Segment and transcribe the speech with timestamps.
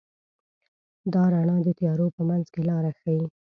[1.13, 3.25] دا رڼا د تیارو په منځ کې لاره ښيي.